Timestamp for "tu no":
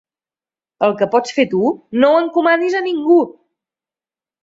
1.53-2.11